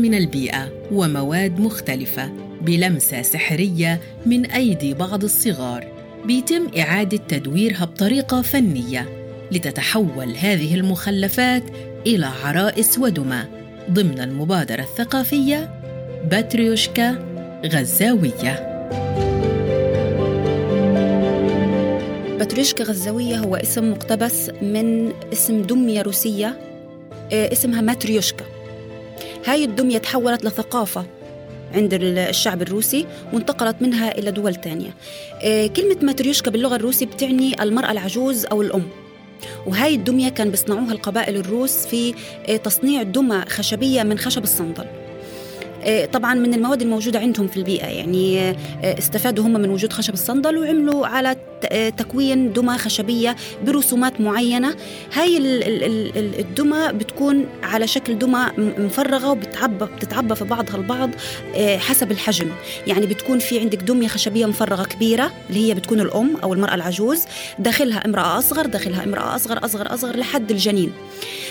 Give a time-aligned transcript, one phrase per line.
[0.00, 2.30] من البيئة ومواد مختلفة
[2.62, 5.86] بلمسة سحرية من أيدي بعض الصغار
[6.26, 9.08] بيتم إعادة تدويرها بطريقة فنية
[9.52, 11.62] لتتحول هذه المخلفات
[12.06, 13.42] إلى عرائس ودمى
[13.90, 15.80] ضمن المبادرة الثقافية
[16.30, 17.18] باتريوشكا
[17.66, 18.70] غزاوية.
[22.38, 26.58] باتريشكا غزاوية هو اسم مقتبس من اسم دمية روسية
[27.32, 28.59] آه، اسمها ماتريوشكا.
[29.46, 31.06] هاي الدمية تحولت لثقافة
[31.74, 34.90] عند الشعب الروسي وانتقلت منها إلى دول تانية.
[35.42, 38.88] آه، كلمة ماتريوشكا باللغة الروسية بتعني المرأة العجوز أو الأم.
[39.66, 42.14] وهاي الدمية كان بيصنعوها القبائل الروس في
[42.48, 44.86] آه، تصنيع دمى خشبية من خشب الصندل.
[45.84, 47.86] آه، طبعا من المواد الموجودة عندهم في البيئة.
[47.86, 51.36] يعني استفادوا هم من وجود خشب الصندل وعملوا على
[51.96, 54.76] تكوين دمى خشبية برسومات معينة.
[55.12, 55.36] هاي
[56.40, 61.10] الدمى بتكون على شكل دمى مفرغة وبتعبى بتتعبى في بعضها البعض
[61.56, 62.48] حسب الحجم.
[62.86, 67.24] يعني بتكون في عندك دمية خشبية مفرغة كبيرة اللي هي بتكون الأم أو المرأة العجوز
[67.58, 70.92] داخلها امرأة أصغر داخلها امرأة أصغر أصغر أصغر لحد الجنين.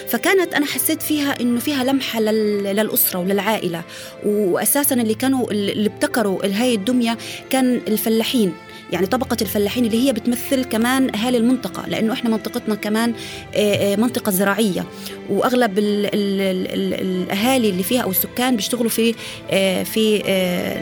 [0.08, 3.82] فكانت أنا حسيت فيها إنه فيها لمحة للأسرة وللعائلة
[4.26, 7.18] واساسا اللي كانوا اللي ابتكروا هاي الدمية
[7.50, 8.54] كان الفلاحين.
[8.92, 13.14] يعني طبقة الفلاحين اللي هي بتمثل كمان أهالي المنطقة لأنه إحنا منطقتنا كمان
[13.98, 14.86] منطقة زراعية.
[15.30, 19.14] وأغلب ال ال ال الأهالي اللي فيها أو السكان بيشتغلوا في
[19.84, 20.24] في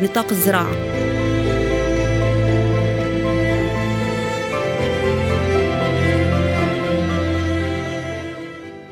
[0.04, 1.17] نطاق الزراعة.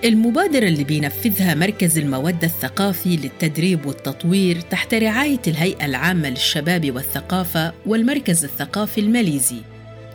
[0.05, 8.43] المبادرة اللي بينفذها مركز المودة الثقافي للتدريب والتطوير تحت رعاية الهيئة العامة للشباب والثقافة والمركز
[8.43, 9.61] الثقافي الماليزي.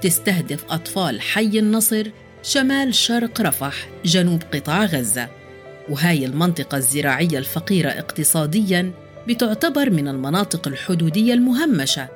[0.02, 2.06] تستهدف أطفال حي النصر
[2.42, 5.28] شمال شرق رفح جنوب قطاع غزة.
[5.88, 8.92] وهاي المنطقة الزراعية الفقيرة اقتصادياً
[9.28, 12.08] بتعتبر من المناطق الحدودية المهمشة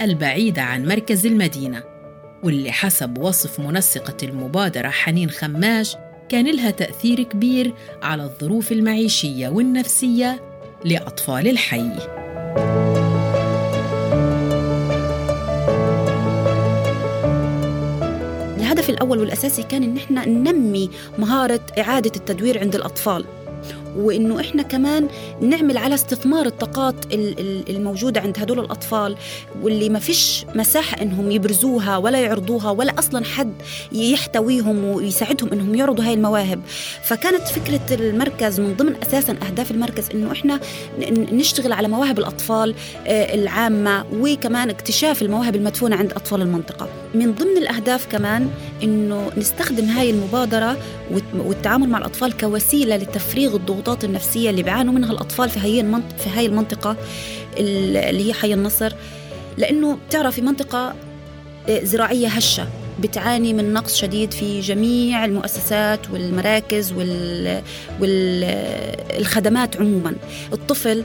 [0.00, 1.82] البعيدة عن مركز المدينة.
[2.42, 5.96] واللي حسب وصف منسقة المبادرة حنين خماش
[6.32, 7.72] كان لها تأثير كبير
[8.02, 10.40] على الظروف المعيشية والنفسية
[10.84, 11.92] لأطفال الحي.
[18.56, 23.24] الهدف الأول والأساسي كان إن إحنا ننمي مهارة إعادة التدوير عند الأطفال
[23.96, 25.08] وإنه إحنا كمان
[25.40, 26.94] نعمل على استثمار الطاقات
[27.70, 29.16] الموجودة عند هدول الأطفال
[29.62, 33.52] واللي ما فيش مساحة إنهم يبرزوها ولا يعرضوها ولا أصلا حد
[33.92, 36.60] يحتويهم ويساعدهم إنهم يعرضوا هاي المواهب.
[37.02, 40.60] فكانت فكرة المركز من ضمن أساسا أهداف المركز إنه إحنا
[41.32, 42.74] نشتغل على مواهب الأطفال
[43.06, 46.88] آه، العامة وكمان اكتشاف المواهب المدفونة عند أطفال المنطقة.
[47.14, 48.50] من ضمن الأهداف كمان
[48.82, 50.76] إنه نستخدم هاي المبادرة
[51.34, 56.16] والتعامل مع الأطفال كوسيلة لتفريغ الضغوط الضغوطات النفسية اللي بيعانوا منها الأطفال في هي المنطقة
[56.16, 56.96] في هاي المنطقة
[57.58, 58.92] اللي هي حي النصر.
[59.58, 60.94] لأنه بتعرفي منطقة
[61.68, 62.68] آه، زراعية هشة.
[63.00, 66.94] بتعاني من نقص شديد في جميع المؤسسات والمراكز
[68.00, 70.14] والخدمات عموما.
[70.52, 71.04] الطفل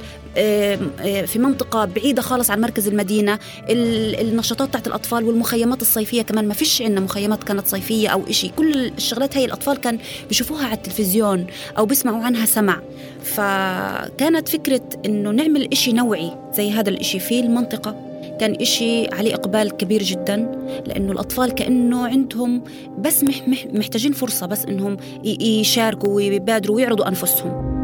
[1.25, 3.39] في منطقة بعيدة خالص عن مركز المدينة
[3.69, 8.49] النشاطات تاعت الأطفال والمخيمات الصيفية كمان ما فيش عندنا مخيمات كانت صيفية أو إشي.
[8.49, 12.81] كل الشغلات هي الأطفال كان بيشوفوها على التلفزيون أو بيسمعوا عنها سمع.
[13.23, 18.06] فكانت فكرة إنه نعمل إشي نوعي زي هذا الإشي في المنطقة.
[18.39, 20.35] كان إشي عليه إقبال كبير جدا
[20.85, 22.63] لأنه الأطفال كأنه عندهم
[22.99, 23.23] بس
[23.73, 27.77] محتاجين فرصة بس إنهم يشاركوا ويبادروا ويعرضوا أنفسهم.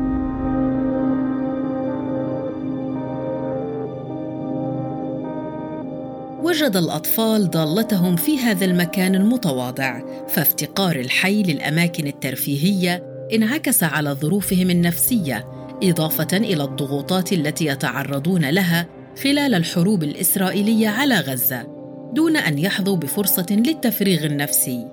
[6.43, 13.03] وجد الأطفال ضالتهم في هذا المكان المتواضع فافتقار الحي للأماكن الترفيهية
[13.33, 15.45] انعكس على ظروفهم النفسية
[15.83, 18.87] إضافة إلى الضغوطات التي يتعرضون لها
[19.23, 21.67] خلال الحروب الإسرائيلية على غزة
[22.13, 24.87] دون أن يحظوا بفرصة للتفريغ النفسي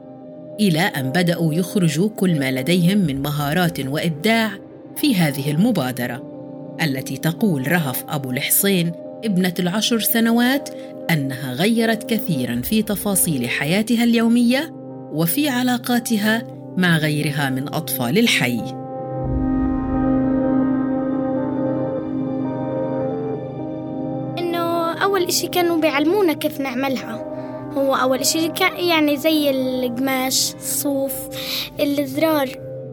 [0.61, 4.51] إلى أن بدأوا يخرجوا كل ما لديهم من مهارات وإبداع
[4.97, 6.31] في هذه المبادرة
[6.83, 8.93] التي تقول رهف أبو الحصين
[9.25, 10.69] ابنة العشر سنوات
[11.11, 14.75] أنها غيرت كثيرا في تفاصيل حياتها اليومية
[15.13, 16.43] وفي علاقاتها
[16.77, 18.80] مع غيرها من أطفال الحي.
[25.21, 27.13] أول إشي كانوا بيعلمونا كيف نعملها.
[27.75, 31.13] هو أول إشي كان يعني زي القماش الصوف
[31.81, 32.49] الزرار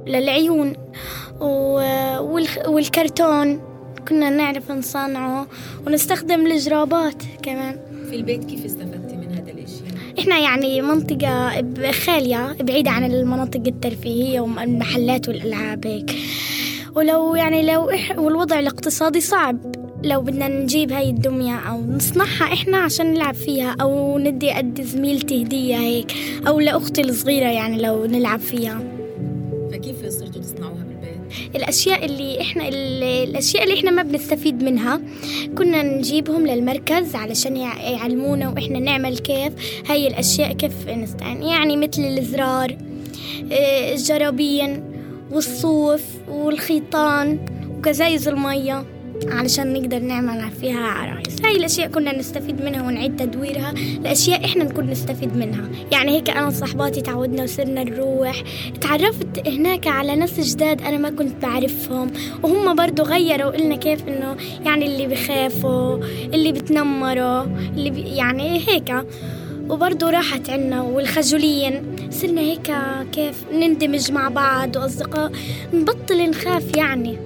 [0.07, 0.73] للعيون
[2.67, 3.61] والكرتون
[4.07, 5.47] كنا نعرف نصنعه
[5.87, 7.79] ونستخدم الجرابات كمان.
[8.09, 14.39] في البيت كيف استفدتي من هذا الشيء؟ إحنا يعني منطقة خالية بعيدة عن المناطق الترفيهية
[14.39, 16.15] والمحلات والألعاب هيك.
[16.95, 19.86] ولو يعني لو إح والوضع الاقتصادي صعب.
[20.07, 25.43] لو بدنا نجيب هاي الدمية أو نصنعها إحنا عشان نلعب فيها أو ندي قد زميلتي
[25.43, 26.13] هدية هيك
[26.47, 28.79] أو لأختي الصغيرة يعني لو نلعب فيها
[29.71, 35.01] فكيف صرتوا تصنعوها بالبيت؟ الأشياء اللي إحنا الأشياء اللي إحنا ما بنستفيد منها
[35.57, 39.53] كنا نجيبهم للمركز علشان يعلمونا وإحنا نعمل كيف
[39.89, 42.77] هاي الأشياء كيف نستعين يعني مثل الزرار
[43.51, 44.83] آه، الجرابين
[45.31, 47.39] والصوف والخيطان
[47.77, 48.96] وكزايز المية
[49.27, 51.45] علشان نقدر نعمل فيها عرايس.
[51.45, 53.73] هاي الأشياء كنا نستفيد منها ونعيد تدويرها.
[54.03, 55.69] لأشياء إحنا نكون نستفيد منها.
[55.91, 58.43] يعني هيك أنا وصحباتي تعودنا وصرنا نروح.
[58.81, 62.11] تعرفت هناك على ناس جداد أنا ما كنت بعرفهم.
[62.43, 65.97] وهم برضو غيروا إلنا كيف إنه يعني اللي بخافوا
[66.33, 67.43] اللي بتنمروا
[67.75, 68.95] اللي بي يعني هيك.
[69.69, 72.71] وبرضه راحت عنا والخجولين صرنا هيك
[73.11, 75.31] كيف نندمج مع بعض وأصدقاء.
[75.73, 77.17] نبطل نخاف يعني.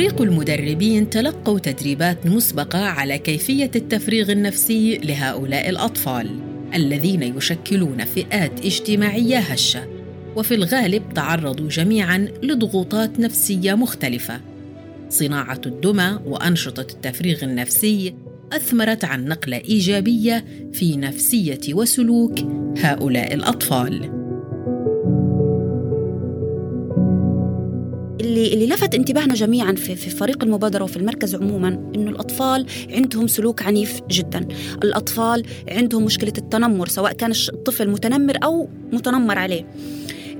[0.00, 6.40] فريق المدربين تلقوا تدريبات مسبقة على كيفية التفريغ النفسي لهؤلاء الأطفال
[6.74, 9.88] الذين يشكلون فئات اجتماعية هشة.
[10.36, 14.40] وفي الغالب تعرضوا جميعا لضغوطات نفسية مختلفة.
[15.08, 18.14] صناعة الدمى وأنشطة التفريغ النفسي
[18.52, 22.38] أثمرت عن نقلة إيجابية في نفسية وسلوك
[22.78, 24.19] هؤلاء الأطفال.
[28.40, 33.26] اللي اللي لفت انتباهنا جميعا في, في فريق المبادرة وفي المركز عموما إنه الأطفال عندهم
[33.26, 34.48] سلوك عنيف جدا.
[34.84, 39.66] الأطفال عندهم مشكلة التنمر سواء كان الطفل متنمر أو متنمر عليه.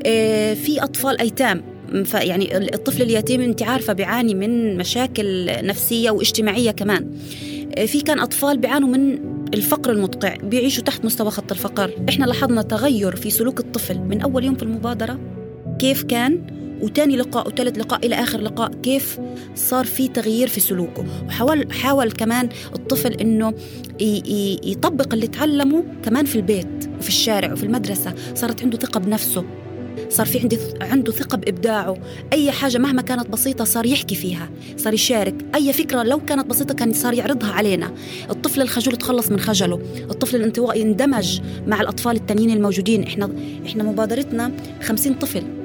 [0.07, 1.63] آه، في أطفال أيتام.
[2.15, 7.11] يعني الطفل اليتيم أنت عارفة بيعاني من مشاكل نفسية واجتماعية كمان.
[7.79, 9.19] آه، في كان أطفال بيعانوا من
[9.55, 11.91] الفقر المدقع بيعيشوا تحت مستوى خط الفقر.
[12.09, 15.19] إحنا لاحظنا تغير في سلوك الطفل من أول يوم في المبادرة.
[15.79, 19.21] كيف كان؟ وتاني لقاء وثالث لقاء إلى آخر لقاء كيف
[19.55, 23.55] صار في تغيير في سلوكه؟ وحاول حاول كمان الطفل إنه
[24.65, 28.15] يطبق اللي تعلمه كمان في البيت وفي الشارع وفي المدرسة.
[28.35, 29.45] صارت عنده ثقة بنفسه
[30.09, 31.97] صار في عندي عنده ثقة بإبداعه.
[32.33, 35.35] أي حاجة مهما كانت بسيطة صار يحكي فيها صار يشارك.
[35.55, 37.95] أي فكرة لو كانت بسيطة كان صار يعرضها علينا.
[38.31, 39.81] الطفل الخجول تخلص من خجله.
[40.11, 43.03] الطفل الانطوائي يندمج مع الأطفال التانيين الموجودين.
[43.03, 43.31] إحنا
[43.67, 44.53] إحنا مبادرتنا
[44.83, 45.60] خمسين طفل.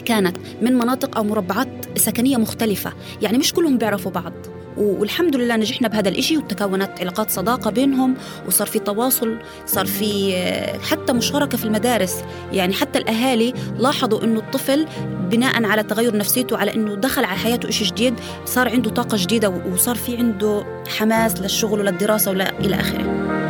[0.00, 2.92] كانت من مناطق أو مربعات سكنية مختلفة.
[3.22, 4.32] يعني مش كلهم بيعرفوا بعض.
[4.76, 8.14] والحمد لله نجحنا بهذا الإشي وتكونت علاقات صداقة بينهم
[8.46, 10.34] وصار في تواصل صار في
[10.90, 12.24] حتى مشاركة في المدارس.
[12.52, 14.86] يعني حتى الأهالي لاحظوا أنه الطفل
[15.30, 18.14] بناء على تغير نفسيته على أنه دخل على حياته إشي جديد
[18.44, 20.64] صار عنده طاقة جديدة وصار في عنده
[20.98, 23.43] حماس للشغل وللدراسة وإلى آخره.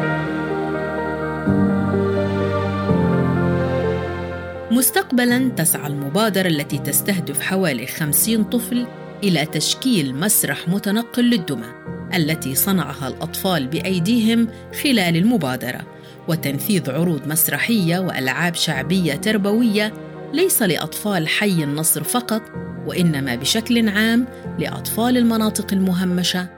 [4.75, 8.87] مستقبلا تسعى المبادرة التي تستهدف حوالي 50 طفل
[9.23, 11.67] إلى تشكيل مسرح متنقل للدمى
[12.15, 14.49] التي صنعها الأطفال بأيديهم
[14.83, 15.81] خلال المبادرة
[16.29, 19.93] وتنفيذ عروض مسرحية وألعاب شعبية تربوية
[20.33, 22.43] ليس لأطفال حي النصر فقط
[22.87, 24.27] وإنما بشكل عام
[24.59, 26.49] لأطفال المناطق المهمشة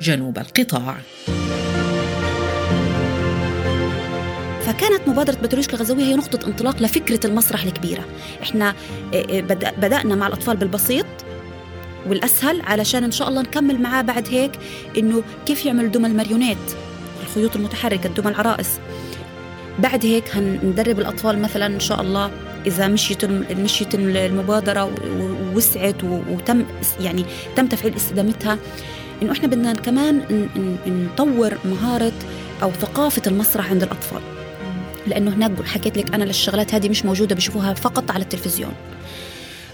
[0.00, 0.96] جنوب القطاع.
[4.76, 8.04] فكانت مبادرة بتروشكا الغزاوية هي نقطة انطلاق لفكرة المسرح الكبيرة.
[8.42, 8.74] إحنا
[9.14, 9.40] آه، آه،
[9.80, 11.06] بدأنا مع الأطفال بالبسيط
[12.08, 14.50] والأسهل علشان إن شاء الله نكمل معاه بعد هيك
[14.98, 16.58] إنه كيف يعمل دمى الماريونيت
[17.22, 18.68] الخيوط المتحركة دمى العرائس.
[19.78, 22.30] بعد هيك هندرب الأطفال مثلا إن شاء الله
[22.66, 24.90] إذا مشيت مشيت المبادرة
[25.54, 26.64] ووسعت وتم
[27.00, 27.24] يعني
[27.56, 28.58] تم تفعيل استدامتها
[29.22, 30.22] إنه إحنا بدنا كمان
[30.86, 32.12] نطور مهارة
[32.62, 34.35] أو ثقافة المسرح عند الأطفال.
[35.06, 38.72] لأنه هناك حكيت لك أنا للشغلات هذه مش موجودة بشوفوها فقط على التلفزيون.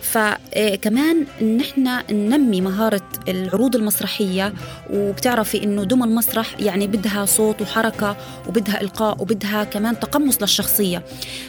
[0.02, 4.52] فكمان ان إحنا ننمي مهارة العروض المسرحية
[4.90, 8.16] وبتعرفي إنه دم المسرح يعني بدها صوت وحركة
[8.48, 11.02] وبدها إلقاء وبدها كمان تقمص للشخصية.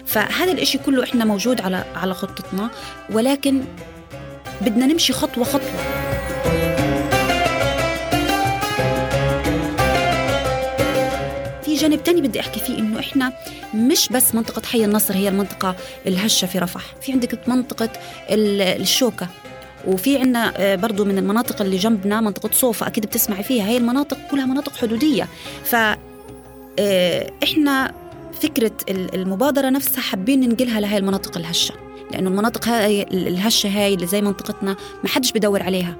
[0.05, 2.69] فهذا الإشي كله إحنا موجود على على خطتنا
[3.11, 3.63] ولكن
[4.61, 5.61] بدنا نمشي خطوة.
[11.73, 13.33] خطوه جانب تاني بدي أحكي فيه إنه إحنا
[13.73, 15.75] مش بس منطقة حي النصر هي المنطقة
[16.07, 16.81] الهشة في رفح.
[17.01, 17.89] في عندك منطقة
[18.29, 19.27] الشوكة
[19.87, 23.65] وفي عندنا آه، برضو من المناطق اللي جنبنا منطقة صوفة أكيد بتسمعي فيها.
[23.65, 25.27] هي المناطق كلها مناطق حدودية.
[25.63, 25.75] ف
[26.79, 27.93] آه، إحنا
[28.41, 31.75] فكرة المبادرة نفسها حابين ننقلها لهي المناطق الهشة.
[32.11, 35.95] لأنه المناطق هاي الهشة هاي اللي زي منطقتنا ما حدش بدور عليها.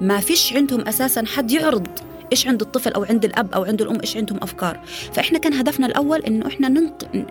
[0.00, 1.86] ما فيش عندهم أساسا حد يعرض
[2.32, 4.80] إيش عند الطفل أو عند الأب أو عند الأم إيش عندهم أفكار.
[5.12, 6.68] فإحنا كان هدفنا الأول إنه إحنا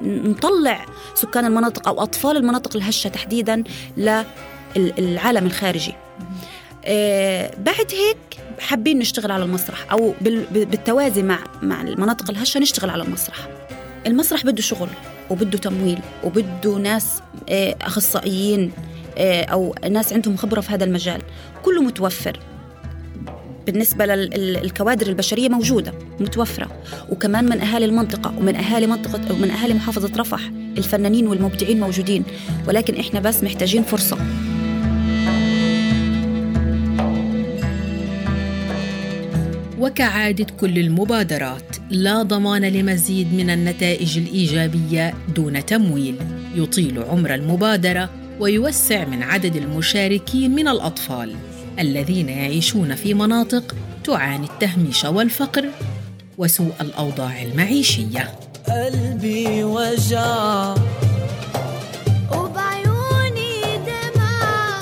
[0.02, 0.86] نطلع
[1.16, 3.64] سكان المناطق أو أطفال المناطق الهشة تحديدا
[4.78, 5.94] للعالم الخارجي.
[6.86, 8.18] آه بعد هيك
[8.60, 10.14] حابين نشتغل على المسرح أو
[10.52, 13.48] بالتوازي مع مع المناطق الهشة نشتغل على المسرح.
[14.08, 14.90] المسرح بده شغل
[15.30, 18.72] وبده تمويل وبده ناس آه أخصائيين
[19.18, 21.22] آه أو ناس عندهم خبرة في هذا المجال.
[21.64, 22.40] كله متوفر.
[23.65, 26.67] بالنسبة للكوادر البشرية موجودة متوفرة.
[27.10, 30.39] وكمان من أهالي المنطقة ومن أهالي منطقة ومن أهالي محافظة رفح
[30.77, 32.24] الفنانين والمبدعين موجودين.
[32.67, 34.17] ولكن إحنا بس محتاجين فرصة.
[39.79, 46.15] وكعادة كل المبادرات لا ضمان لمزيد من النتائج الإيجابية دون تمويل.
[46.55, 51.36] يطيل عمر المبادرة ويوسع من عدد المشاركين من الأطفال.
[51.79, 55.65] الذين يعيشون في مناطق تعاني التهميش والفقر
[56.38, 58.32] وسوء الأوضاع المعيشية.
[58.67, 60.75] قلبي وجع.
[62.32, 64.79] وبعيوني دمع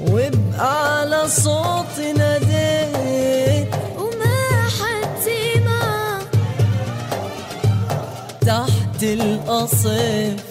[0.00, 6.20] وبقى على صوتي ناديت وما حد سمع
[8.40, 10.49] تحت القصف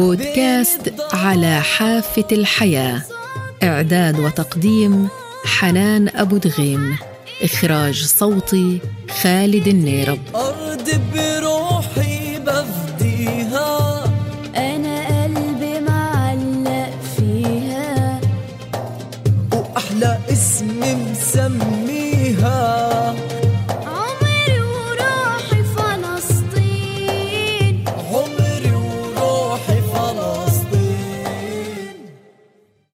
[0.00, 3.02] بودكاست على حافة الحياة.
[3.62, 5.08] إعداد وتقديم
[5.44, 6.96] حنان أبو دغيم
[7.42, 8.80] إخراج صوتي
[9.22, 10.18] خالد النيرب.
[10.34, 14.04] أرض بروحي بفديها.
[14.56, 18.20] أنا قلبي معلق فيها.
[19.52, 21.79] وأحلى اسم مسميها